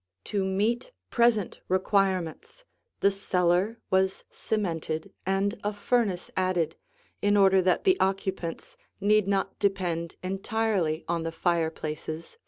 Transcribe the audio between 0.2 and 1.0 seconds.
To meet